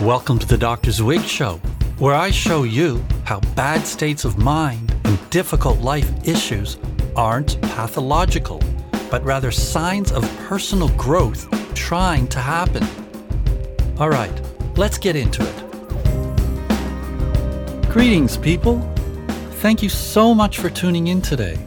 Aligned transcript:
Welcome 0.00 0.38
to 0.38 0.46
the 0.46 0.56
Doctor 0.56 0.90
Zwig 0.90 1.22
Show, 1.26 1.60
where 1.98 2.14
I 2.14 2.30
show 2.30 2.62
you 2.62 3.04
how 3.24 3.40
bad 3.54 3.86
states 3.86 4.24
of 4.24 4.38
mind 4.38 4.96
and 5.04 5.18
difficult 5.28 5.80
life 5.80 6.10
issues 6.26 6.78
aren't 7.14 7.60
pathological, 7.60 8.62
but 9.10 9.22
rather 9.22 9.50
signs 9.50 10.10
of 10.10 10.24
personal 10.38 10.88
growth 10.96 11.50
trying 11.74 12.26
to 12.28 12.38
happen. 12.38 12.82
All 13.98 14.08
right, 14.08 14.32
let's 14.78 14.96
get 14.96 15.16
into 15.16 15.42
it. 15.46 15.54
Greetings, 17.90 18.38
people. 18.38 18.80
Thank 19.60 19.82
you 19.82 19.90
so 19.90 20.32
much 20.34 20.60
for 20.60 20.70
tuning 20.70 21.08
in 21.08 21.20
today, 21.20 21.58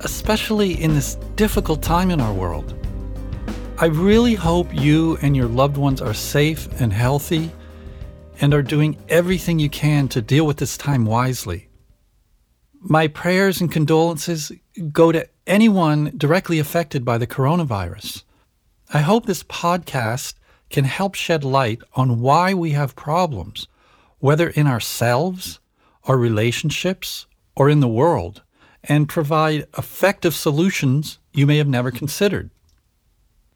especially 0.00 0.78
in 0.82 0.92
this 0.92 1.14
difficult 1.36 1.80
time 1.80 2.10
in 2.10 2.20
our 2.20 2.34
world. 2.34 2.74
I 3.78 3.86
really 3.86 4.34
hope 4.34 4.74
you 4.74 5.16
and 5.22 5.34
your 5.34 5.48
loved 5.48 5.78
ones 5.78 6.02
are 6.02 6.12
safe 6.12 6.68
and 6.78 6.92
healthy 6.92 7.50
and 8.42 8.52
are 8.52 8.62
doing 8.62 8.98
everything 9.08 9.60
you 9.60 9.70
can 9.70 10.08
to 10.08 10.20
deal 10.20 10.44
with 10.44 10.56
this 10.56 10.76
time 10.76 11.06
wisely. 11.06 11.68
My 12.80 13.06
prayers 13.06 13.60
and 13.60 13.70
condolences 13.70 14.50
go 14.90 15.12
to 15.12 15.28
anyone 15.46 16.12
directly 16.16 16.58
affected 16.58 17.04
by 17.04 17.18
the 17.18 17.26
coronavirus. 17.26 18.24
I 18.92 18.98
hope 18.98 19.26
this 19.26 19.44
podcast 19.44 20.34
can 20.70 20.84
help 20.84 21.14
shed 21.14 21.44
light 21.44 21.82
on 21.94 22.20
why 22.20 22.52
we 22.52 22.72
have 22.72 22.96
problems, 22.96 23.68
whether 24.18 24.48
in 24.48 24.66
ourselves, 24.66 25.60
our 26.04 26.16
relationships, 26.16 27.26
or 27.54 27.70
in 27.70 27.78
the 27.78 27.86
world, 27.86 28.42
and 28.82 29.08
provide 29.08 29.68
effective 29.78 30.34
solutions 30.34 31.20
you 31.32 31.46
may 31.46 31.58
have 31.58 31.68
never 31.68 31.92
considered. 31.92 32.50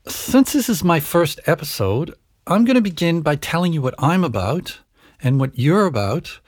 Since 0.06 0.52
this 0.52 0.68
is 0.68 0.84
my 0.84 1.00
first 1.00 1.40
episode, 1.46 2.14
I'm 2.48 2.64
going 2.64 2.76
to 2.76 2.80
begin 2.80 3.22
by 3.22 3.34
telling 3.34 3.72
you 3.72 3.82
what 3.82 3.96
I'm 3.98 4.22
about 4.22 4.78
and 5.20 5.40
what 5.40 5.58
you're 5.58 5.84
about 5.84 6.38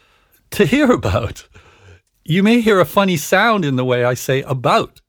to 0.53 0.65
hear 0.65 0.93
about. 0.93 1.49
You 2.25 2.45
may 2.45 2.61
hear 2.61 2.79
a 2.79 2.85
funny 2.85 3.17
sound 3.17 3.65
in 3.65 3.75
the 3.75 3.85
way 3.85 4.05
I 4.05 4.15
say 4.15 4.43
about. 4.43 5.01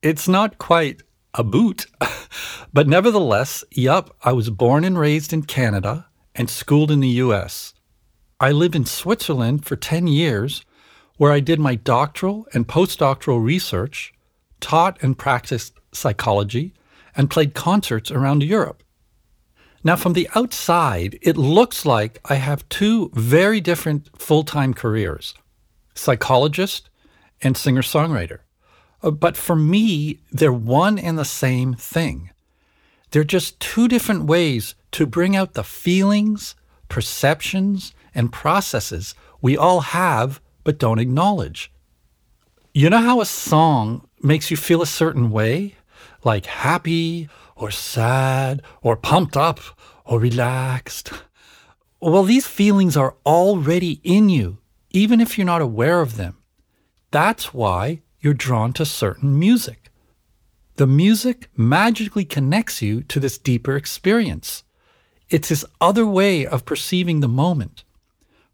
It's 0.00 0.26
not 0.26 0.56
quite 0.56 1.02
a 1.34 1.44
boot, 1.44 1.84
but 2.72 2.88
nevertheless, 2.88 3.62
yup, 3.72 4.16
I 4.22 4.32
was 4.32 4.48
born 4.48 4.84
and 4.84 4.98
raised 4.98 5.34
in 5.34 5.42
Canada 5.42 6.06
and 6.34 6.48
schooled 6.48 6.90
in 6.90 7.00
the 7.00 7.20
US. 7.26 7.74
I 8.40 8.50
lived 8.50 8.74
in 8.74 8.86
Switzerland 8.86 9.66
for 9.66 9.76
10 9.76 10.06
years, 10.06 10.64
where 11.18 11.32
I 11.32 11.40
did 11.40 11.60
my 11.60 11.74
doctoral 11.74 12.46
and 12.54 12.66
postdoctoral 12.66 13.44
research, 13.44 14.14
taught 14.60 14.96
and 15.02 15.18
practiced 15.18 15.74
psychology, 15.92 16.72
and 17.14 17.28
played 17.28 17.52
concerts 17.52 18.10
around 18.10 18.42
Europe. 18.42 18.82
Now, 19.88 19.96
from 19.96 20.12
the 20.12 20.28
outside, 20.34 21.18
it 21.22 21.38
looks 21.38 21.86
like 21.86 22.20
I 22.26 22.34
have 22.34 22.68
two 22.68 23.10
very 23.14 23.58
different 23.58 24.10
full 24.20 24.44
time 24.44 24.74
careers 24.74 25.32
psychologist 25.94 26.90
and 27.40 27.56
singer 27.56 27.80
songwriter. 27.80 28.40
Uh, 29.02 29.10
but 29.12 29.34
for 29.34 29.56
me, 29.56 30.18
they're 30.30 30.52
one 30.52 30.98
and 30.98 31.18
the 31.18 31.24
same 31.24 31.72
thing. 31.72 32.28
They're 33.12 33.24
just 33.24 33.60
two 33.60 33.88
different 33.88 34.24
ways 34.24 34.74
to 34.90 35.06
bring 35.06 35.34
out 35.34 35.54
the 35.54 35.64
feelings, 35.64 36.54
perceptions, 36.90 37.94
and 38.14 38.30
processes 38.30 39.14
we 39.40 39.56
all 39.56 39.80
have 39.80 40.38
but 40.64 40.78
don't 40.78 40.98
acknowledge. 40.98 41.72
You 42.74 42.90
know 42.90 43.00
how 43.00 43.22
a 43.22 43.24
song 43.24 44.06
makes 44.22 44.50
you 44.50 44.58
feel 44.58 44.82
a 44.82 44.86
certain 45.00 45.30
way? 45.30 45.76
Like 46.24 46.44
happy 46.44 47.30
or 47.58 47.70
sad 47.70 48.62
or 48.82 48.96
pumped 48.96 49.36
up 49.36 49.60
or 50.04 50.18
relaxed. 50.18 51.12
Well, 52.00 52.22
these 52.22 52.46
feelings 52.46 52.96
are 52.96 53.16
already 53.26 54.00
in 54.04 54.28
you, 54.28 54.58
even 54.90 55.20
if 55.20 55.36
you're 55.36 55.44
not 55.44 55.60
aware 55.60 56.00
of 56.00 56.16
them. 56.16 56.38
That's 57.10 57.52
why 57.52 58.02
you're 58.20 58.34
drawn 58.34 58.72
to 58.74 58.86
certain 58.86 59.38
music. 59.38 59.90
The 60.76 60.86
music 60.86 61.50
magically 61.56 62.24
connects 62.24 62.80
you 62.80 63.02
to 63.02 63.18
this 63.18 63.36
deeper 63.36 63.76
experience. 63.76 64.62
It's 65.28 65.48
this 65.48 65.64
other 65.80 66.06
way 66.06 66.46
of 66.46 66.64
perceiving 66.64 67.20
the 67.20 67.28
moment. 67.28 67.82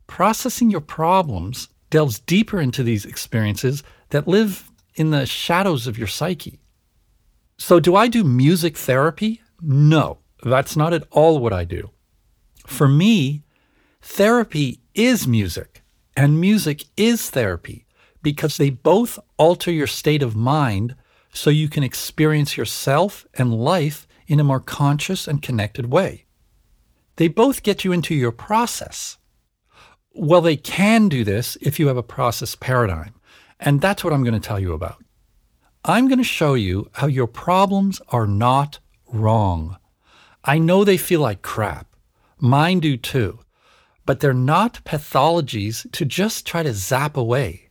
Processing 0.06 0.70
your 0.70 0.80
problems 0.80 1.68
delves 1.90 2.18
deeper 2.18 2.60
into 2.60 2.82
these 2.82 3.04
experiences 3.04 3.82
that 4.08 4.26
live 4.26 4.70
in 4.94 5.10
the 5.10 5.26
shadows 5.26 5.86
of 5.86 5.98
your 5.98 6.06
psyche. 6.06 6.60
So, 7.56 7.80
do 7.80 7.94
I 7.94 8.08
do 8.08 8.24
music 8.24 8.76
therapy? 8.76 9.40
No, 9.60 10.18
that's 10.42 10.76
not 10.76 10.92
at 10.92 11.06
all 11.10 11.38
what 11.38 11.52
I 11.52 11.64
do. 11.64 11.90
For 12.66 12.88
me, 12.88 13.42
therapy 14.02 14.80
is 14.94 15.26
music, 15.26 15.82
and 16.16 16.40
music 16.40 16.84
is 16.96 17.30
therapy 17.30 17.86
because 18.22 18.56
they 18.56 18.70
both 18.70 19.18
alter 19.36 19.70
your 19.70 19.86
state 19.86 20.22
of 20.22 20.34
mind 20.34 20.96
so 21.32 21.50
you 21.50 21.68
can 21.68 21.82
experience 21.82 22.56
yourself 22.56 23.26
and 23.34 23.54
life 23.54 24.06
in 24.26 24.40
a 24.40 24.44
more 24.44 24.60
conscious 24.60 25.28
and 25.28 25.42
connected 25.42 25.92
way. 25.92 26.24
They 27.16 27.28
both 27.28 27.62
get 27.62 27.84
you 27.84 27.92
into 27.92 28.14
your 28.14 28.32
process. 28.32 29.18
Well, 30.12 30.40
they 30.40 30.56
can 30.56 31.08
do 31.08 31.22
this 31.22 31.56
if 31.60 31.78
you 31.78 31.88
have 31.88 31.96
a 31.96 32.02
process 32.02 32.54
paradigm, 32.54 33.14
and 33.60 33.80
that's 33.80 34.02
what 34.02 34.12
I'm 34.12 34.24
going 34.24 34.40
to 34.40 34.48
tell 34.48 34.58
you 34.58 34.72
about. 34.72 35.03
I'm 35.86 36.08
going 36.08 36.18
to 36.18 36.24
show 36.24 36.54
you 36.54 36.88
how 36.94 37.08
your 37.08 37.26
problems 37.26 38.00
are 38.08 38.26
not 38.26 38.78
wrong. 39.12 39.76
I 40.42 40.58
know 40.58 40.82
they 40.82 40.96
feel 40.96 41.20
like 41.20 41.42
crap. 41.42 41.94
Mine 42.38 42.80
do 42.80 42.96
too. 42.96 43.40
But 44.06 44.20
they're 44.20 44.32
not 44.32 44.80
pathologies 44.86 45.90
to 45.92 46.06
just 46.06 46.46
try 46.46 46.62
to 46.62 46.72
zap 46.72 47.18
away. 47.18 47.68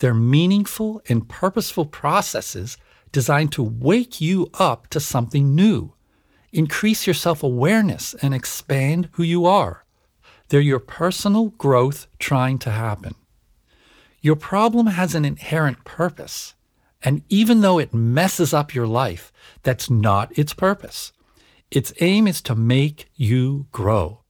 They're 0.00 0.12
meaningful 0.12 1.00
and 1.08 1.26
purposeful 1.26 1.86
processes 1.86 2.76
designed 3.10 3.52
to 3.52 3.62
wake 3.62 4.20
you 4.20 4.50
up 4.58 4.88
to 4.88 5.00
something 5.00 5.54
new, 5.54 5.94
increase 6.52 7.06
your 7.06 7.14
self 7.14 7.42
awareness, 7.42 8.14
and 8.20 8.34
expand 8.34 9.08
who 9.12 9.22
you 9.22 9.46
are. 9.46 9.86
They're 10.48 10.60
your 10.60 10.78
personal 10.78 11.48
growth 11.56 12.06
trying 12.18 12.58
to 12.60 12.70
happen. 12.70 13.14
Your 14.20 14.36
problem 14.36 14.88
has 14.88 15.14
an 15.14 15.24
inherent 15.24 15.84
purpose. 15.84 16.54
And 17.02 17.22
even 17.28 17.60
though 17.60 17.78
it 17.78 17.94
messes 17.94 18.52
up 18.52 18.74
your 18.74 18.86
life, 18.86 19.32
that's 19.62 19.90
not 19.90 20.36
its 20.38 20.54
purpose. 20.54 21.12
Its 21.70 21.92
aim 22.00 22.26
is 22.26 22.40
to 22.42 22.54
make 22.54 23.08
you 23.14 23.66
grow. 23.72 24.22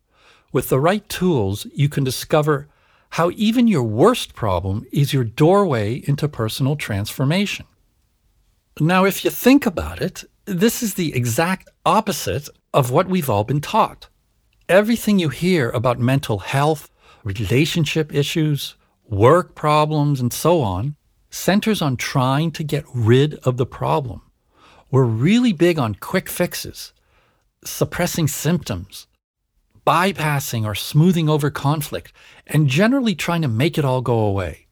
With 0.53 0.69
the 0.69 0.81
right 0.81 1.07
tools, 1.09 1.67
you 1.75 1.89
can 1.89 2.05
discover 2.05 2.69
how 3.11 3.31
even 3.35 3.69
your 3.69 3.83
worst 3.83 4.35
problem 4.35 4.87
is 4.93 5.13
your 5.13 5.25
doorway 5.25 6.03
into 6.07 6.29
personal 6.29 6.77
transformation. 6.77 7.67
Now, 8.81 9.05
if 9.05 9.25
you 9.25 9.31
think 9.31 9.65
about 9.65 10.03
it, 10.03 10.25
this 10.45 10.83
is 10.83 10.95
the 10.95 11.15
exact 11.15 11.69
opposite 11.85 12.49
of 12.75 12.91
what 12.91 13.09
we've 13.09 13.31
all 13.31 13.45
been 13.45 13.61
taught. 13.61 14.09
Everything 14.69 15.19
you 15.19 15.29
hear 15.29 15.71
about 15.71 15.99
mental 15.99 16.39
health, 16.39 16.91
relationship 17.25 18.15
issues, 18.15 18.77
work 19.09 19.55
problems, 19.55 20.21
and 20.21 20.33
so 20.33 20.61
on 20.61 20.97
centers 21.37 21.83
on 21.83 21.97
trying 21.97 22.51
to 22.53 22.65
get 22.65 22.85
rid 22.93 23.35
of 23.45 23.57
the 23.57 23.67
problem. 23.67 24.23
We're 24.91 25.05
really 25.05 25.53
big 25.53 25.79
on 25.79 25.95
quick 25.95 26.29
fixes, 26.29 26.93
suppressing 27.65 28.29
symptoms, 28.29 29.07
bypassing 29.87 30.65
or 30.65 30.75
smoothing 30.75 31.29
over 31.29 31.51
conflict, 31.51 32.13
and 32.47 32.69
generally 32.69 33.15
trying 33.15 33.43
to 33.43 33.49
make 33.49 33.79
it 33.79 33.85
all 33.85 34.01
go 34.01 34.19
away. 34.19 34.67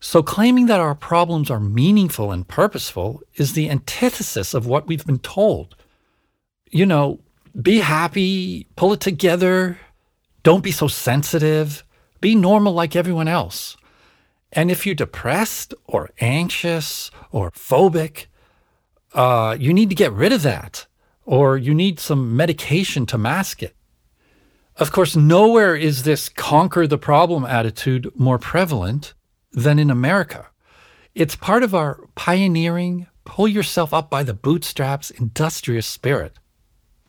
So, 0.00 0.22
claiming 0.22 0.66
that 0.66 0.80
our 0.80 0.94
problems 0.94 1.50
are 1.50 1.58
meaningful 1.58 2.30
and 2.30 2.46
purposeful 2.46 3.20
is 3.34 3.52
the 3.52 3.68
antithesis 3.68 4.54
of 4.54 4.66
what 4.66 4.86
we've 4.86 5.04
been 5.04 5.18
told. 5.18 5.74
You 6.70 6.86
know, 6.86 7.18
be 7.60 7.78
happy, 7.78 8.68
pull 8.76 8.92
it 8.92 9.00
together, 9.00 9.78
don't 10.44 10.62
be 10.62 10.70
so 10.70 10.86
sensitive, 10.86 11.82
be 12.20 12.36
normal 12.36 12.72
like 12.72 12.94
everyone 12.94 13.26
else. 13.26 13.76
And 14.52 14.70
if 14.70 14.86
you're 14.86 14.94
depressed 14.94 15.74
or 15.84 16.10
anxious 16.20 17.10
or 17.30 17.50
phobic, 17.50 18.26
uh, 19.14 19.56
you 19.58 19.72
need 19.72 19.88
to 19.90 19.94
get 19.94 20.12
rid 20.12 20.32
of 20.32 20.42
that, 20.42 20.86
or 21.24 21.56
you 21.56 21.74
need 21.74 22.00
some 22.00 22.36
medication 22.36 23.06
to 23.06 23.18
mask 23.18 23.62
it. 23.62 23.74
Of 24.76 24.92
course, 24.92 25.16
nowhere 25.16 25.74
is 25.74 26.04
this 26.04 26.28
conquer 26.28 26.86
the 26.86 26.98
problem 26.98 27.44
attitude 27.44 28.10
more 28.14 28.38
prevalent 28.38 29.14
than 29.52 29.78
in 29.78 29.90
America. 29.90 30.46
It's 31.14 31.34
part 31.34 31.62
of 31.62 31.74
our 31.74 32.06
pioneering, 32.14 33.08
pull 33.24 33.48
yourself 33.48 33.92
up 33.92 34.08
by 34.08 34.22
the 34.22 34.34
bootstraps 34.34 35.10
industrious 35.10 35.86
spirit. 35.86 36.38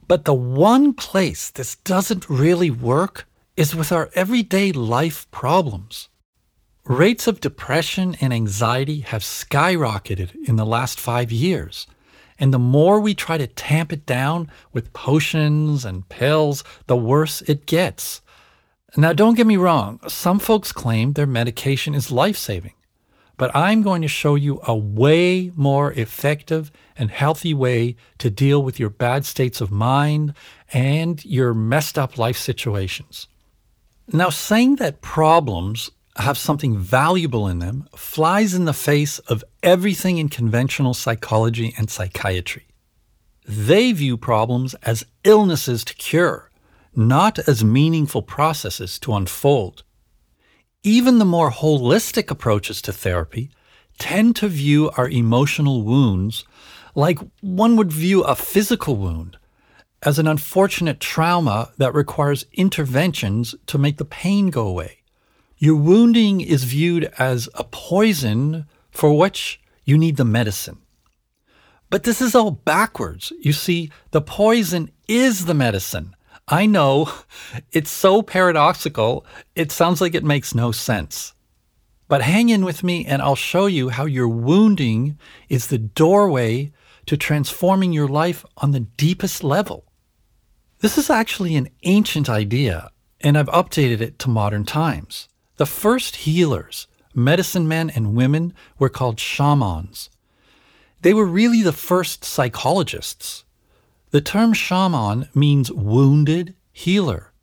But 0.07 0.25
the 0.25 0.33
one 0.33 0.93
place 0.93 1.51
this 1.51 1.75
doesn't 1.75 2.27
really 2.27 2.71
work 2.71 3.27
is 3.55 3.75
with 3.75 3.91
our 3.91 4.09
everyday 4.15 4.71
life 4.71 5.29
problems. 5.29 6.08
Rates 6.89 7.27
of 7.27 7.39
depression 7.39 8.15
and 8.19 8.33
anxiety 8.33 9.01
have 9.01 9.21
skyrocketed 9.21 10.31
in 10.47 10.55
the 10.55 10.65
last 10.65 10.99
five 10.99 11.31
years, 11.31 11.85
And 12.39 12.51
the 12.51 12.57
more 12.57 12.99
we 12.99 13.13
try 13.13 13.37
to 13.37 13.45
tamp 13.45 13.93
it 13.93 14.07
down 14.07 14.49
with 14.73 14.91
potions 14.91 15.85
and 15.85 16.09
pills, 16.09 16.63
the 16.87 16.97
worse 16.97 17.43
it 17.43 17.67
gets. 17.67 18.21
Now, 18.97 19.13
don't 19.13 19.35
get 19.35 19.45
me 19.45 19.55
wrong, 19.55 19.99
some 20.07 20.39
folks 20.39 20.71
claim 20.71 21.13
their 21.13 21.27
medication 21.27 21.93
is 21.93 22.09
life 22.09 22.37
saving, 22.37 22.73
but 23.37 23.55
I'm 23.55 23.83
going 23.83 24.01
to 24.01 24.07
show 24.07 24.33
you 24.33 24.59
a 24.63 24.75
way 24.75 25.51
more 25.55 25.93
effective 25.93 26.71
and 26.97 27.11
healthy 27.11 27.53
way 27.53 27.97
to 28.17 28.31
deal 28.31 28.63
with 28.63 28.79
your 28.79 28.89
bad 28.89 29.25
states 29.25 29.61
of 29.61 29.69
mind 29.69 30.33
and 30.73 31.23
your 31.23 31.53
messed 31.53 31.99
up 31.99 32.17
life 32.17 32.37
situations. 32.37 33.27
Now, 34.11 34.31
saying 34.31 34.77
that 34.77 35.01
problems 35.01 35.91
have 36.19 36.37
something 36.37 36.77
valuable 36.77 37.47
in 37.47 37.59
them 37.59 37.87
flies 37.95 38.53
in 38.53 38.65
the 38.65 38.73
face 38.73 39.19
of 39.19 39.43
everything 39.63 40.17
in 40.17 40.29
conventional 40.29 40.93
psychology 40.93 41.73
and 41.77 41.89
psychiatry. 41.89 42.67
They 43.45 43.91
view 43.93 44.17
problems 44.17 44.75
as 44.83 45.05
illnesses 45.23 45.83
to 45.85 45.95
cure, 45.95 46.51
not 46.95 47.39
as 47.39 47.63
meaningful 47.63 48.21
processes 48.21 48.99
to 48.99 49.13
unfold. 49.13 49.83
Even 50.83 51.17
the 51.17 51.25
more 51.25 51.51
holistic 51.51 52.29
approaches 52.29 52.81
to 52.83 52.93
therapy 52.93 53.49
tend 53.97 54.35
to 54.37 54.47
view 54.47 54.91
our 54.97 55.09
emotional 55.09 55.83
wounds 55.83 56.45
like 56.95 57.19
one 57.41 57.75
would 57.75 57.91
view 57.91 58.23
a 58.23 58.35
physical 58.35 58.95
wound 58.95 59.37
as 60.03 60.17
an 60.17 60.27
unfortunate 60.27 60.99
trauma 60.99 61.71
that 61.77 61.93
requires 61.93 62.45
interventions 62.53 63.55
to 63.65 63.77
make 63.77 63.97
the 63.97 64.05
pain 64.05 64.49
go 64.49 64.67
away. 64.67 64.98
Your 65.61 65.75
wounding 65.75 66.39
is 66.39 66.63
viewed 66.63 67.11
as 67.17 67.49
a 67.53 67.65
poison 67.65 68.65
for 68.91 69.17
which 69.17 69.59
you 69.83 69.97
need 69.97 70.15
the 70.15 70.23
medicine. 70.23 70.77
But 71.89 72.03
this 72.03 72.21
is 72.21 72.33
all 72.33 72.51
backwards. 72.51 73.33
You 73.41 73.51
see, 73.51 73.91
the 74.11 74.21
poison 74.21 74.89
is 75.09 75.45
the 75.45 75.53
medicine. 75.53 76.15
I 76.47 76.65
know 76.65 77.11
it's 77.73 77.91
so 77.91 78.21
paradoxical, 78.21 79.25
it 79.53 79.69
sounds 79.69 79.99
like 79.99 80.15
it 80.15 80.23
makes 80.23 80.55
no 80.55 80.71
sense. 80.71 81.33
But 82.07 82.21
hang 82.21 82.47
in 82.47 82.63
with 82.63 82.81
me 82.81 83.05
and 83.05 83.21
I'll 83.21 83.35
show 83.35 83.65
you 83.65 83.89
how 83.89 84.05
your 84.05 84.29
wounding 84.29 85.17
is 85.49 85.67
the 85.67 85.77
doorway 85.77 86.71
to 87.05 87.17
transforming 87.17 87.91
your 87.91 88.07
life 88.07 88.45
on 88.55 88.71
the 88.71 88.79
deepest 88.79 89.43
level. 89.43 89.83
This 90.79 90.97
is 90.97 91.09
actually 91.09 91.57
an 91.57 91.67
ancient 91.83 92.29
idea, 92.29 92.91
and 93.19 93.37
I've 93.37 93.47
updated 93.47 93.99
it 93.99 94.19
to 94.19 94.29
modern 94.29 94.63
times. 94.63 95.27
The 95.59 95.65
first 95.65 96.15
healers, 96.15 96.87
medicine 97.13 97.67
men 97.67 97.89
and 97.89 98.15
women, 98.15 98.53
were 98.77 98.87
called 98.87 99.19
shamans. 99.19 100.09
They 101.01 101.13
were 101.13 101.25
really 101.25 101.61
the 101.61 101.73
first 101.73 102.23
psychologists. 102.23 103.43
The 104.11 104.21
term 104.21 104.53
shaman 104.53 105.27
means 105.35 105.69
wounded 105.69 106.55
healer. 106.71 107.33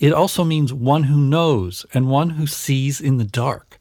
It 0.00 0.12
also 0.12 0.42
means 0.42 0.72
one 0.72 1.04
who 1.04 1.20
knows 1.20 1.86
and 1.94 2.10
one 2.10 2.30
who 2.30 2.48
sees 2.48 3.00
in 3.00 3.18
the 3.18 3.24
dark. 3.24 3.78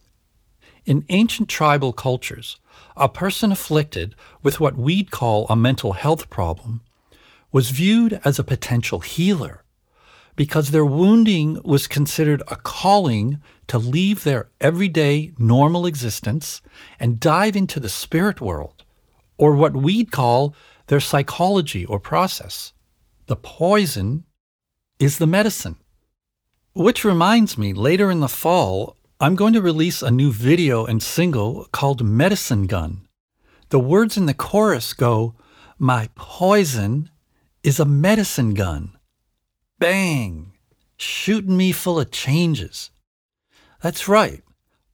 In 0.86 1.04
ancient 1.10 1.50
tribal 1.50 1.92
cultures, 1.92 2.58
a 2.96 3.10
person 3.10 3.52
afflicted 3.52 4.14
with 4.44 4.60
what 4.60 4.78
we'd 4.78 5.10
call 5.10 5.48
a 5.48 5.56
mental 5.56 5.94
health 5.94 6.30
problem 6.30 6.82
was 7.52 7.72
viewed 7.72 8.22
as 8.24 8.38
a 8.38 8.44
potential 8.44 9.00
healer 9.00 9.64
because 10.40 10.72
their 10.72 10.86
wounding 10.86 11.60
was 11.66 11.86
considered 11.86 12.42
a 12.48 12.56
calling 12.56 13.42
to 13.68 13.78
leave 13.78 14.24
their 14.24 14.50
everyday 14.62 15.34
normal 15.38 15.86
existence 15.86 16.62
and 16.98 17.20
dive 17.20 17.58
into 17.58 17.78
the 17.78 17.90
spirit 17.90 18.40
world, 18.40 18.86
or 19.38 19.54
what 19.54 19.76
we'd 19.76 20.14
call 20.14 20.56
their 20.88 21.02
psychology 21.02 21.84
or 21.84 22.00
process. 22.00 22.72
The 23.26 23.36
poison 23.36 24.24
is 24.98 25.18
the 25.18 25.28
medicine. 25.28 25.76
Which 26.72 27.04
reminds 27.04 27.58
me, 27.58 27.74
later 27.74 28.10
in 28.10 28.22
the 28.22 28.30
fall, 28.30 28.96
I'm 29.20 29.36
going 29.36 29.52
to 29.56 29.62
release 29.62 30.02
a 30.02 30.10
new 30.10 30.32
video 30.32 30.86
and 30.86 31.04
single 31.04 31.68
called 31.74 32.02
Medicine 32.02 32.66
Gun. 32.66 33.06
The 33.72 33.80
words 33.82 34.16
in 34.16 34.26
the 34.26 34.34
chorus 34.34 34.94
go, 34.94 35.36
My 35.78 36.08
poison 36.16 37.10
is 37.62 37.78
a 37.78 37.84
medicine 37.84 38.54
gun 38.54 38.96
bang, 39.80 40.52
shooting 40.98 41.58
me 41.58 41.72
full 41.72 42.00
of 42.00 42.12
changes. 42.12 42.92
That's 43.82 44.08
right. 44.08 44.44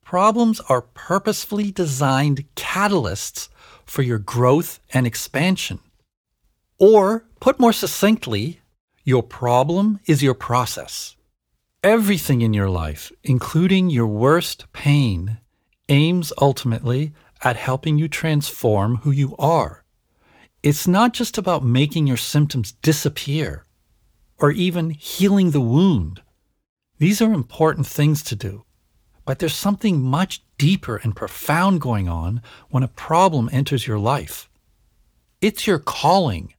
Problems 0.04 0.62
are 0.70 0.82
purposefully 0.82 1.72
designed 1.72 2.46
catalysts 2.56 3.50
for 3.86 4.04
your 4.04 4.20
growth 4.20 4.80
and 4.94 5.08
expansion. 5.08 5.80
Or, 6.78 7.26
put 7.40 7.60
more 7.60 7.74
succinctly, 7.74 8.62
your 9.04 9.24
problem 9.24 10.00
is 10.06 10.22
your 10.22 10.34
process. 10.36 11.16
Everything 11.84 12.42
in 12.42 12.54
your 12.54 12.70
life, 12.70 13.12
including 13.24 13.90
your 13.90 14.08
worst 14.08 14.72
pain, 14.74 15.38
aims 15.90 16.34
ultimately 16.40 17.14
at 17.44 17.58
helping 17.58 17.98
you 17.98 18.08
transform 18.08 18.98
who 18.98 19.12
you 19.12 19.36
are. 19.38 19.84
It's 20.64 20.88
not 20.88 21.14
just 21.14 21.38
about 21.38 21.64
making 21.64 22.08
your 22.08 22.18
symptoms 22.18 22.72
disappear 22.72 23.65
or 24.40 24.52
even 24.52 24.90
healing 24.92 25.52
the 25.52 25.62
wound. 25.62 26.22
These 26.98 27.22
are 27.22 27.34
important 27.34 27.88
things 27.88 28.24
to 28.24 28.36
do. 28.36 28.66
But 29.26 29.40
there's 29.40 29.56
something 29.56 30.02
much 30.02 30.44
deeper 30.58 30.98
and 30.98 31.16
profound 31.16 31.82
going 31.82 32.08
on 32.08 32.42
when 32.70 32.84
a 32.84 32.88
problem 32.88 33.50
enters 33.52 33.88
your 33.88 33.98
life. 33.98 34.48
It's 35.42 35.66
your 35.66 35.80
calling. 35.80 36.54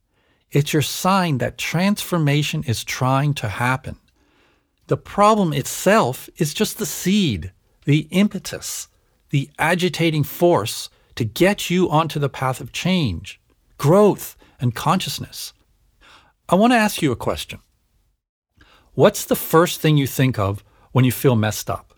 It's 0.51 0.73
your 0.73 0.81
sign 0.81 1.37
that 1.39 1.57
transformation 1.57 2.63
is 2.63 2.83
trying 2.83 3.33
to 3.35 3.47
happen. 3.47 3.97
The 4.87 4.97
problem 4.97 5.53
itself 5.53 6.29
is 6.37 6.53
just 6.53 6.77
the 6.77 6.85
seed, 6.85 7.51
the 7.85 8.07
impetus, 8.11 8.87
the 9.29 9.49
agitating 9.59 10.23
force 10.23 10.89
to 11.15 11.25
get 11.25 11.69
you 11.69 11.89
onto 11.89 12.19
the 12.19 12.29
path 12.29 12.61
of 12.61 12.71
change, 12.71 13.41
growth, 13.77 14.37
and 14.59 14.73
consciousness. 14.75 15.53
I 16.47 16.55
want 16.55 16.71
to 16.71 16.77
ask 16.77 17.01
you 17.01 17.11
a 17.11 17.17
question. 17.17 17.59
What's 18.97 19.25
the 19.25 19.35
first 19.35 19.79
thing 19.79 19.95
you 19.95 20.07
think 20.07 20.39
of 20.39 20.63
when 20.91 21.05
you 21.05 21.11
feel 21.11 21.35
messed 21.35 21.69
up? 21.69 21.93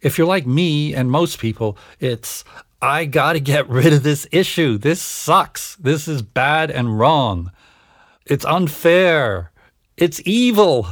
If 0.00 0.16
you're 0.16 0.26
like 0.26 0.46
me 0.46 0.94
and 0.94 1.10
most 1.10 1.38
people, 1.38 1.76
it's, 2.00 2.44
I 2.80 3.04
got 3.04 3.34
to 3.34 3.40
get 3.40 3.68
rid 3.78 3.92
of 3.92 4.04
this 4.04 4.26
issue. 4.32 4.78
This 4.78 5.02
sucks. 5.02 5.76
This 5.76 6.08
is 6.08 6.22
bad 6.22 6.70
and 6.70 6.98
wrong. 6.98 7.52
It's 8.24 8.46
unfair. 8.46 9.52
It's 9.98 10.22
evil. 10.24 10.86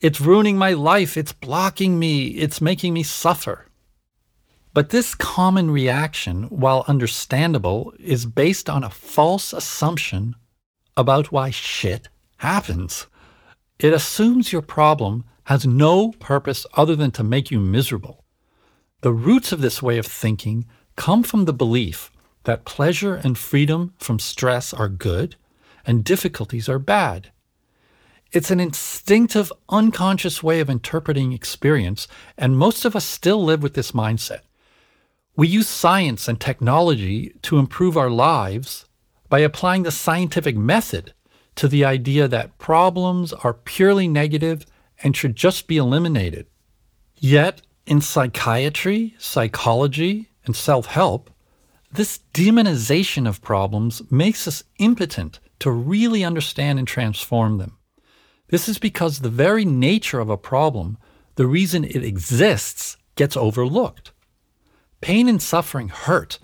It's 0.00 0.20
ruining 0.20 0.56
my 0.56 0.74
life. 0.74 1.16
It's 1.16 1.32
blocking 1.32 1.98
me. 1.98 2.28
It's 2.28 2.60
making 2.60 2.94
me 2.94 3.02
suffer. 3.02 3.66
But 4.72 4.90
this 4.90 5.16
common 5.16 5.72
reaction, 5.72 6.44
while 6.44 6.84
understandable, 6.86 7.92
is 7.98 8.24
based 8.24 8.70
on 8.70 8.84
a 8.84 8.90
false 8.90 9.52
assumption 9.52 10.36
about 10.96 11.32
why 11.32 11.50
shit 11.50 12.06
happens. 12.36 13.08
It 13.80 13.94
assumes 13.94 14.52
your 14.52 14.60
problem 14.60 15.24
has 15.44 15.66
no 15.66 16.12
purpose 16.12 16.66
other 16.74 16.94
than 16.94 17.12
to 17.12 17.24
make 17.24 17.50
you 17.50 17.58
miserable. 17.58 18.24
The 19.00 19.12
roots 19.12 19.52
of 19.52 19.62
this 19.62 19.82
way 19.82 19.96
of 19.96 20.04
thinking 20.04 20.66
come 20.96 21.22
from 21.22 21.46
the 21.46 21.54
belief 21.54 22.10
that 22.44 22.66
pleasure 22.66 23.14
and 23.14 23.38
freedom 23.38 23.94
from 23.98 24.18
stress 24.18 24.74
are 24.74 24.90
good 24.90 25.36
and 25.86 26.04
difficulties 26.04 26.68
are 26.68 26.78
bad. 26.78 27.32
It's 28.32 28.50
an 28.50 28.60
instinctive, 28.60 29.50
unconscious 29.70 30.42
way 30.42 30.60
of 30.60 30.68
interpreting 30.68 31.32
experience, 31.32 32.06
and 32.36 32.58
most 32.58 32.84
of 32.84 32.94
us 32.94 33.06
still 33.06 33.42
live 33.42 33.62
with 33.62 33.72
this 33.72 33.92
mindset. 33.92 34.40
We 35.36 35.48
use 35.48 35.68
science 35.68 36.28
and 36.28 36.38
technology 36.38 37.32
to 37.42 37.58
improve 37.58 37.96
our 37.96 38.10
lives 38.10 38.84
by 39.30 39.38
applying 39.38 39.84
the 39.84 39.90
scientific 39.90 40.54
method 40.54 41.14
to 41.56 41.68
the 41.68 41.84
idea 41.84 42.28
that 42.28 42.58
problems 42.58 43.32
are 43.32 43.54
purely 43.54 44.08
negative 44.08 44.66
and 45.02 45.16
should 45.16 45.36
just 45.36 45.66
be 45.66 45.76
eliminated. 45.76 46.46
Yet, 47.16 47.62
in 47.86 48.00
psychiatry, 48.00 49.14
psychology, 49.18 50.30
and 50.44 50.54
self 50.56 50.86
help, 50.86 51.30
this 51.92 52.20
demonization 52.32 53.28
of 53.28 53.42
problems 53.42 54.02
makes 54.10 54.46
us 54.46 54.62
impotent 54.78 55.40
to 55.58 55.70
really 55.70 56.24
understand 56.24 56.78
and 56.78 56.86
transform 56.86 57.58
them. 57.58 57.76
This 58.48 58.68
is 58.68 58.78
because 58.78 59.18
the 59.18 59.28
very 59.28 59.64
nature 59.64 60.20
of 60.20 60.30
a 60.30 60.36
problem, 60.36 60.98
the 61.34 61.46
reason 61.46 61.84
it 61.84 62.04
exists, 62.04 62.96
gets 63.16 63.36
overlooked. 63.36 64.12
Pain 65.00 65.28
and 65.28 65.42
suffering 65.42 65.88
hurt, 65.88 66.38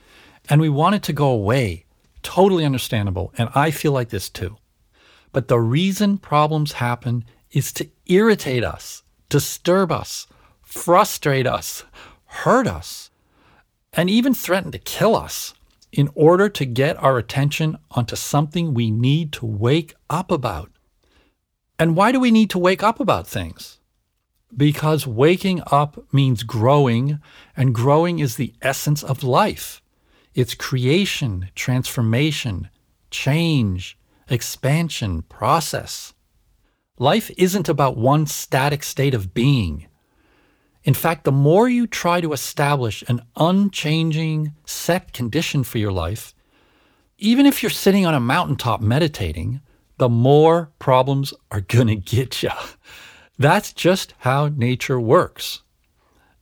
and 0.48 0.60
we 0.60 0.68
want 0.68 0.94
it 0.96 1.02
to 1.04 1.12
go 1.12 1.28
away. 1.28 1.84
Totally 2.22 2.64
understandable, 2.64 3.32
and 3.38 3.48
I 3.54 3.70
feel 3.70 3.92
like 3.92 4.08
this 4.08 4.28
too. 4.28 4.56
But 5.36 5.48
the 5.48 5.60
reason 5.60 6.16
problems 6.16 6.72
happen 6.72 7.26
is 7.50 7.70
to 7.74 7.90
irritate 8.06 8.64
us, 8.64 9.02
disturb 9.28 9.92
us, 9.92 10.26
frustrate 10.62 11.46
us, 11.46 11.84
hurt 12.24 12.66
us, 12.66 13.10
and 13.92 14.08
even 14.08 14.32
threaten 14.32 14.72
to 14.72 14.78
kill 14.78 15.14
us. 15.14 15.52
in 15.92 16.10
order 16.14 16.48
to 16.48 16.66
get 16.66 17.02
our 17.02 17.16
attention 17.16 17.78
onto 17.92 18.16
something 18.16 18.74
we 18.74 18.90
need 18.90 19.32
to 19.32 19.46
wake 19.46 19.94
up 20.10 20.30
about. 20.30 20.70
And 21.78 21.96
why 21.96 22.12
do 22.12 22.20
we 22.20 22.30
need 22.30 22.50
to 22.50 22.58
wake 22.58 22.82
up 22.82 23.00
about 23.00 23.26
things? 23.26 23.78
Because 24.54 25.06
waking 25.06 25.62
up 25.70 26.04
means 26.12 26.42
growing, 26.42 27.18
and 27.56 27.74
growing 27.74 28.18
is 28.18 28.36
the 28.36 28.54
essence 28.60 29.02
of 29.02 29.22
life. 29.22 29.80
It's 30.34 30.54
creation, 30.54 31.48
transformation, 31.54 32.68
change, 33.10 33.96
expansion, 34.28 35.22
process. 35.22 36.14
Life 36.98 37.30
isn't 37.36 37.68
about 37.68 37.96
one 37.96 38.26
static 38.26 38.82
state 38.82 39.14
of 39.14 39.34
being. 39.34 39.86
In 40.84 40.94
fact, 40.94 41.24
the 41.24 41.32
more 41.32 41.68
you 41.68 41.86
try 41.86 42.20
to 42.20 42.32
establish 42.32 43.02
an 43.08 43.20
unchanging, 43.36 44.54
set 44.64 45.12
condition 45.12 45.64
for 45.64 45.78
your 45.78 45.92
life, 45.92 46.34
even 47.18 47.44
if 47.46 47.62
you're 47.62 47.70
sitting 47.70 48.06
on 48.06 48.14
a 48.14 48.20
mountaintop 48.20 48.80
meditating, 48.80 49.60
the 49.98 50.08
more 50.08 50.70
problems 50.78 51.34
are 51.50 51.60
going 51.68 51.88
to 51.88 51.96
get 51.96 52.42
you. 52.42 52.50
That's 53.38 53.72
just 53.72 54.14
how 54.18 54.48
nature 54.48 55.00
works. 55.00 55.62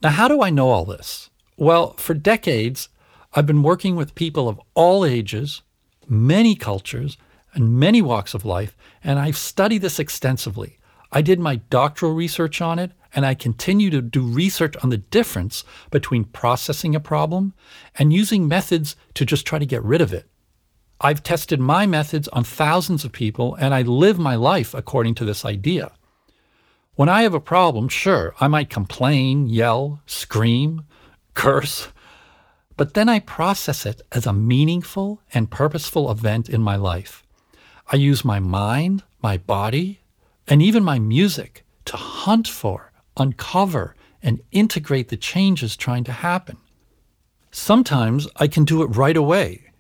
Now, 0.02 0.10
how 0.10 0.28
do 0.28 0.42
I 0.42 0.50
know 0.50 0.70
all 0.70 0.84
this? 0.84 1.30
Well, 1.56 1.94
for 1.94 2.14
decades, 2.14 2.88
I've 3.32 3.46
been 3.46 3.62
working 3.62 3.96
with 3.96 4.14
people 4.14 4.48
of 4.48 4.60
all 4.74 5.04
ages, 5.04 5.62
many 6.06 6.54
cultures, 6.54 7.16
and 7.54 7.78
many 7.78 8.02
walks 8.02 8.34
of 8.34 8.44
life, 8.44 8.76
and 9.02 9.18
I've 9.18 9.36
studied 9.36 9.82
this 9.82 9.98
extensively. 9.98 10.78
I 11.12 11.22
did 11.22 11.38
my 11.38 11.56
doctoral 11.56 12.12
research 12.12 12.60
on 12.60 12.78
it, 12.78 12.92
and 13.14 13.24
I 13.24 13.34
continue 13.34 13.90
to 13.90 14.02
do 14.02 14.22
research 14.22 14.76
on 14.82 14.90
the 14.90 14.98
difference 14.98 15.64
between 15.90 16.24
processing 16.24 16.94
a 16.94 17.00
problem 17.00 17.54
and 17.96 18.12
using 18.12 18.48
methods 18.48 18.96
to 19.14 19.24
just 19.24 19.46
try 19.46 19.58
to 19.58 19.66
get 19.66 19.84
rid 19.84 20.00
of 20.00 20.12
it. 20.12 20.28
I've 21.00 21.22
tested 21.22 21.60
my 21.60 21.86
methods 21.86 22.28
on 22.28 22.44
thousands 22.44 23.04
of 23.04 23.12
people, 23.12 23.54
and 23.56 23.74
I 23.74 23.82
live 23.82 24.18
my 24.18 24.34
life 24.34 24.74
according 24.74 25.14
to 25.16 25.24
this 25.24 25.44
idea. 25.44 25.92
When 26.94 27.08
I 27.08 27.22
have 27.22 27.34
a 27.34 27.40
problem, 27.40 27.88
sure, 27.88 28.34
I 28.40 28.48
might 28.48 28.70
complain, 28.70 29.48
yell, 29.48 30.00
scream, 30.06 30.84
curse, 31.34 31.88
but 32.76 32.94
then 32.94 33.08
I 33.08 33.18
process 33.18 33.86
it 33.86 34.02
as 34.12 34.26
a 34.26 34.32
meaningful 34.32 35.20
and 35.32 35.50
purposeful 35.50 36.10
event 36.10 36.48
in 36.48 36.62
my 36.62 36.76
life. 36.76 37.23
I 37.92 37.96
use 37.96 38.24
my 38.24 38.40
mind, 38.40 39.02
my 39.22 39.36
body, 39.36 40.00
and 40.46 40.62
even 40.62 40.82
my 40.82 40.98
music 40.98 41.64
to 41.86 41.96
hunt 41.96 42.48
for, 42.48 42.92
uncover, 43.16 43.94
and 44.22 44.40
integrate 44.52 45.08
the 45.08 45.16
changes 45.16 45.76
trying 45.76 46.04
to 46.04 46.12
happen. 46.12 46.56
Sometimes 47.50 48.26
I 48.36 48.48
can 48.48 48.64
do 48.64 48.82
it 48.82 48.96
right 48.96 49.16
away. 49.16 49.70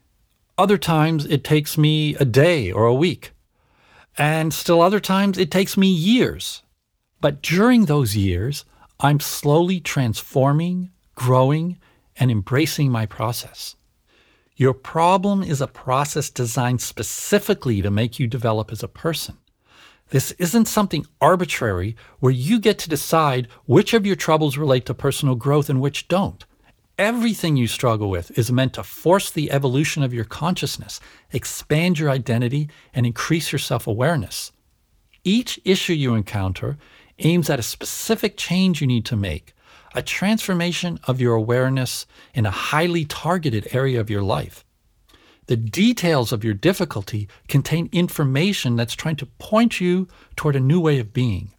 Other 0.56 0.78
times 0.78 1.24
it 1.26 1.42
takes 1.42 1.76
me 1.76 2.14
a 2.16 2.24
day 2.24 2.70
or 2.70 2.84
a 2.84 2.94
week. 2.94 3.32
And 4.16 4.54
still 4.54 4.80
other 4.80 5.00
times 5.00 5.38
it 5.38 5.50
takes 5.50 5.76
me 5.76 5.88
years. 5.88 6.62
But 7.20 7.42
during 7.42 7.86
those 7.86 8.16
years, 8.16 8.64
I'm 9.00 9.18
slowly 9.18 9.80
transforming, 9.80 10.92
growing, 11.16 11.78
and 12.16 12.30
embracing 12.30 12.92
my 12.92 13.06
process. 13.06 13.74
Your 14.56 14.74
problem 14.74 15.42
is 15.42 15.60
a 15.60 15.66
process 15.66 16.30
designed 16.30 16.80
specifically 16.80 17.82
to 17.82 17.90
make 17.90 18.20
you 18.20 18.28
develop 18.28 18.70
as 18.70 18.82
a 18.82 18.88
person. 18.88 19.38
This 20.10 20.30
isn't 20.32 20.66
something 20.66 21.06
arbitrary 21.20 21.96
where 22.20 22.32
you 22.32 22.60
get 22.60 22.78
to 22.80 22.88
decide 22.88 23.48
which 23.64 23.94
of 23.94 24.06
your 24.06 24.14
troubles 24.14 24.56
relate 24.56 24.86
to 24.86 24.94
personal 24.94 25.34
growth 25.34 25.68
and 25.68 25.80
which 25.80 26.06
don't. 26.06 26.44
Everything 26.96 27.56
you 27.56 27.66
struggle 27.66 28.08
with 28.08 28.38
is 28.38 28.52
meant 28.52 28.74
to 28.74 28.84
force 28.84 29.28
the 29.28 29.50
evolution 29.50 30.04
of 30.04 30.14
your 30.14 30.24
consciousness, 30.24 31.00
expand 31.32 31.98
your 31.98 32.10
identity, 32.10 32.68
and 32.92 33.04
increase 33.04 33.50
your 33.50 33.58
self 33.58 33.88
awareness. 33.88 34.52
Each 35.24 35.58
issue 35.64 35.94
you 35.94 36.14
encounter 36.14 36.78
aims 37.18 37.50
at 37.50 37.58
a 37.58 37.62
specific 37.64 38.36
change 38.36 38.80
you 38.80 38.86
need 38.86 39.04
to 39.06 39.16
make, 39.16 39.54
a 39.94 40.02
transformation 40.02 40.98
of 41.04 41.20
your 41.20 41.34
awareness 41.34 42.06
in 42.34 42.46
a 42.46 42.50
highly 42.50 43.04
targeted 43.04 43.68
area 43.72 44.00
of 44.00 44.10
your 44.10 44.22
life. 44.22 44.64
The 45.46 45.56
details 45.56 46.32
of 46.32 46.42
your 46.42 46.54
difficulty 46.54 47.28
contain 47.48 47.88
information 47.92 48.76
that's 48.76 48.94
trying 48.94 49.16
to 49.16 49.26
point 49.26 49.80
you 49.80 50.08
toward 50.36 50.56
a 50.56 50.60
new 50.60 50.80
way 50.80 50.98
of 50.98 51.12
being. 51.12 51.50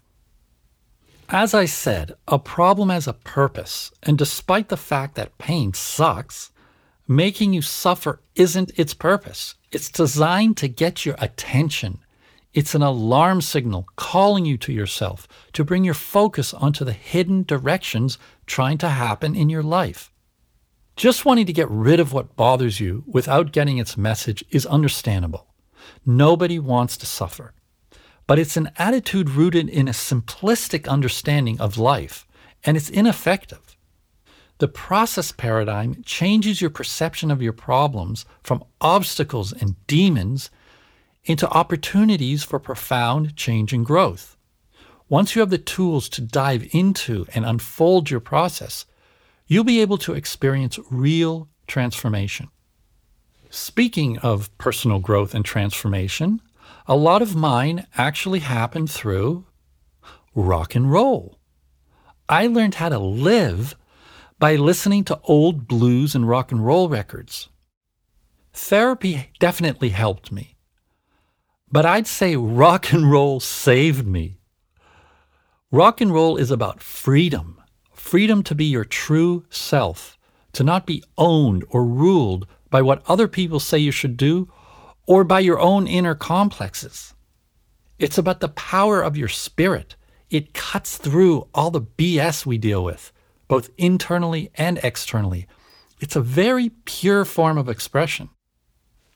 As 1.29 1.53
I 1.53 1.65
said, 1.65 2.13
a 2.27 2.37
problem 2.37 2.89
has 2.89 3.07
a 3.07 3.13
purpose, 3.13 3.91
and 4.03 4.17
despite 4.17 4.69
the 4.69 4.77
fact 4.77 5.15
that 5.15 5.37
pain 5.37 5.73
sucks, 5.73 6.51
making 7.07 7.53
you 7.53 7.61
suffer 7.61 8.21
isn't 8.35 8.71
its 8.77 8.93
purpose. 8.93 9.55
It's 9.71 9.89
designed 9.89 10.57
to 10.57 10.67
get 10.67 11.05
your 11.05 11.15
attention 11.19 11.99
it's 12.55 12.73
an 12.73 12.81
alarm 12.81 13.41
signal 13.41 13.85
calling 13.97 14.45
you 14.45 14.57
to 14.57 14.71
yourself 14.71 15.27
to 15.51 15.65
bring 15.65 15.83
your 15.83 15.93
focus 15.93 16.53
onto 16.53 16.85
the 16.85 16.93
hidden 16.93 17.43
directions 17.43 18.17
trying 18.47 18.77
to 18.77 18.87
happen 18.87 19.35
in 19.35 19.49
your 19.49 19.61
life. 19.61 20.09
Just 20.95 21.25
wanting 21.25 21.45
to 21.47 21.53
get 21.53 21.69
rid 21.69 21.99
of 21.99 22.13
what 22.13 22.37
bothers 22.37 22.79
you 22.79 23.03
without 23.05 23.51
getting 23.51 23.77
its 23.77 23.97
message 23.97 24.41
is 24.51 24.65
understandable. 24.65 25.47
Nobody 26.05 26.57
wants 26.57 26.95
to 26.97 27.05
suffer. 27.05 27.53
But 28.25 28.39
it's 28.39 28.55
an 28.55 28.71
attitude 28.77 29.29
rooted 29.29 29.67
in 29.67 29.89
a 29.89 29.91
simplistic 29.91 30.87
understanding 30.87 31.59
of 31.59 31.77
life, 31.77 32.25
and 32.63 32.77
it's 32.77 32.89
ineffective. 32.89 33.75
The 34.59 34.69
process 34.69 35.33
paradigm 35.33 36.01
changes 36.05 36.61
your 36.61 36.69
perception 36.69 37.29
of 37.29 37.41
your 37.41 37.51
problems 37.51 38.25
from 38.41 38.63
obstacles 38.79 39.51
and 39.51 39.75
demons 39.87 40.49
into 41.25 41.49
opportunities 41.49 42.43
for 42.43 42.59
profound 42.59 43.35
change 43.35 43.73
and 43.73 43.85
growth. 43.85 44.37
Once 45.09 45.35
you 45.35 45.39
have 45.39 45.49
the 45.49 45.57
tools 45.57 46.09
to 46.09 46.21
dive 46.21 46.67
into 46.71 47.25
and 47.35 47.45
unfold 47.45 48.09
your 48.09 48.19
process, 48.19 48.85
you'll 49.47 49.63
be 49.63 49.81
able 49.81 49.97
to 49.97 50.13
experience 50.13 50.79
real 50.89 51.49
transformation. 51.67 52.49
Speaking 53.49 54.17
of 54.19 54.55
personal 54.57 54.99
growth 54.99 55.35
and 55.35 55.45
transformation, 55.45 56.41
a 56.87 56.95
lot 56.95 57.21
of 57.21 57.35
mine 57.35 57.85
actually 57.95 58.39
happened 58.39 58.89
through 58.89 59.45
rock 60.33 60.75
and 60.75 60.91
roll. 60.91 61.39
I 62.27 62.47
learned 62.47 62.75
how 62.75 62.89
to 62.89 62.99
live 62.99 63.75
by 64.39 64.55
listening 64.55 65.03
to 65.05 65.19
old 65.23 65.67
blues 65.67 66.15
and 66.15 66.27
rock 66.27 66.51
and 66.51 66.65
roll 66.65 66.89
records. 66.89 67.49
Therapy 68.51 69.29
definitely 69.39 69.89
helped 69.89 70.31
me. 70.31 70.54
But 71.71 71.85
I'd 71.85 72.07
say 72.07 72.35
rock 72.35 72.93
and 72.93 73.11
roll 73.11 73.39
saved 73.39 74.07
me. 74.07 74.37
Rock 75.71 75.99
and 75.99 76.13
roll 76.13 76.37
is 76.37 76.51
about 76.51 76.81
freedom 76.81 77.55
freedom 78.05 78.43
to 78.43 78.53
be 78.53 78.65
your 78.65 78.85
true 78.85 79.43
self, 79.49 80.17
to 80.53 80.63
not 80.63 80.85
be 80.85 81.03
owned 81.17 81.65
or 81.69 81.83
ruled 81.83 82.45
by 82.69 82.79
what 82.81 83.01
other 83.07 83.27
people 83.27 83.59
say 83.59 83.79
you 83.79 83.91
should 83.91 84.15
do 84.15 84.47
or 85.07 85.23
by 85.23 85.39
your 85.39 85.59
own 85.59 85.87
inner 85.87 86.13
complexes. 86.13 87.15
It's 87.97 88.19
about 88.19 88.41
the 88.41 88.49
power 88.49 89.01
of 89.01 89.17
your 89.17 89.27
spirit. 89.27 89.95
It 90.29 90.53
cuts 90.53 90.97
through 90.97 91.47
all 91.53 91.71
the 91.71 91.81
BS 91.81 92.45
we 92.45 92.59
deal 92.59 92.83
with, 92.83 93.11
both 93.47 93.71
internally 93.77 94.51
and 94.55 94.79
externally. 94.83 95.47
It's 95.99 96.15
a 96.15 96.21
very 96.21 96.69
pure 96.85 97.25
form 97.25 97.57
of 97.57 97.69
expression. 97.69 98.29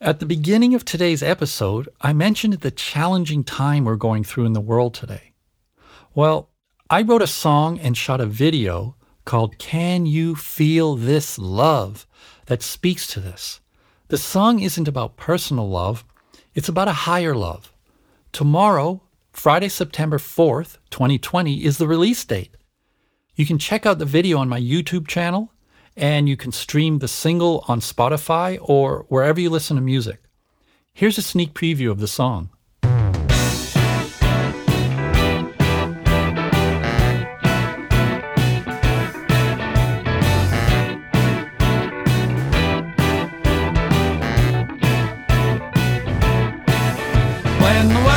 At 0.02 0.18
the 0.18 0.24
beginning 0.24 0.74
of 0.74 0.86
today's 0.86 1.22
episode, 1.22 1.86
I 2.00 2.14
mentioned 2.14 2.54
the 2.54 2.70
challenging 2.70 3.44
time 3.44 3.84
we're 3.84 3.96
going 3.96 4.24
through 4.24 4.46
in 4.46 4.54
the 4.54 4.60
world 4.60 4.94
today. 4.94 5.34
Well, 6.14 6.48
I 6.88 7.02
wrote 7.02 7.20
a 7.20 7.26
song 7.26 7.78
and 7.78 7.94
shot 7.94 8.18
a 8.18 8.24
video 8.24 8.96
called 9.26 9.58
Can 9.58 10.06
You 10.06 10.34
Feel 10.36 10.96
This 10.96 11.38
Love 11.38 12.06
that 12.46 12.62
speaks 12.62 13.06
to 13.08 13.20
this. 13.20 13.60
The 14.08 14.16
song 14.16 14.60
isn't 14.60 14.88
about 14.88 15.18
personal 15.18 15.68
love, 15.68 16.02
it's 16.54 16.70
about 16.70 16.88
a 16.88 17.04
higher 17.04 17.34
love. 17.34 17.70
Tomorrow, 18.32 19.02
Friday, 19.32 19.68
September 19.68 20.16
4th, 20.16 20.78
2020, 20.88 21.62
is 21.62 21.76
the 21.76 21.86
release 21.86 22.24
date. 22.24 22.56
You 23.34 23.44
can 23.44 23.58
check 23.58 23.84
out 23.84 23.98
the 23.98 24.06
video 24.06 24.38
on 24.38 24.48
my 24.48 24.60
YouTube 24.62 25.06
channel 25.06 25.52
and 26.00 26.28
you 26.28 26.36
can 26.36 26.50
stream 26.50 26.98
the 26.98 27.06
single 27.06 27.62
on 27.68 27.78
Spotify 27.80 28.58
or 28.62 29.04
wherever 29.08 29.38
you 29.38 29.50
listen 29.50 29.76
to 29.76 29.82
music. 29.82 30.22
Here's 30.94 31.18
a 31.18 31.22
sneak 31.22 31.52
preview 31.52 31.90
of 31.90 32.00
the 32.00 32.08
song. 32.08 32.50
my 47.92 48.09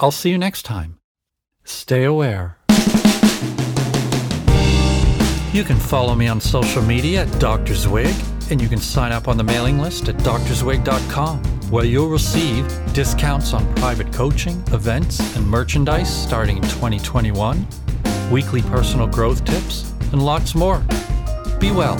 I'll 0.00 0.12
see 0.12 0.30
you 0.30 0.38
next 0.38 0.62
time. 0.62 0.98
Stay 1.64 2.04
aware. 2.04 2.58
You 5.52 5.64
can 5.64 5.78
follow 5.78 6.14
me 6.14 6.28
on 6.28 6.40
social 6.40 6.82
media 6.82 7.22
at 7.22 7.40
Dr. 7.40 7.74
Zwig, 7.74 8.14
and 8.50 8.60
you 8.60 8.68
can 8.68 8.78
sign 8.78 9.12
up 9.12 9.28
on 9.28 9.36
the 9.36 9.42
mailing 9.42 9.78
list 9.78 10.08
at 10.08 10.16
drzwig.com, 10.18 11.38
where 11.70 11.84
you'll 11.84 12.10
receive 12.10 12.66
discounts 12.92 13.52
on 13.54 13.74
private 13.74 14.12
coaching, 14.12 14.62
events, 14.72 15.20
and 15.36 15.46
merchandise 15.46 16.08
starting 16.24 16.58
in 16.58 16.62
2021, 16.64 17.66
weekly 18.30 18.62
personal 18.62 19.06
growth 19.06 19.44
tips, 19.44 19.92
and 20.12 20.22
lots 20.22 20.54
more. 20.54 20.82
Be 21.58 21.72
well. 21.72 21.96